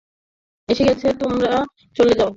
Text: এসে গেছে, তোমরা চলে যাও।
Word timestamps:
এসে 0.69 0.83
গেছে, 0.83 1.07
তোমরা 1.19 1.51
চলে 1.97 2.13
যাও। 2.13 2.29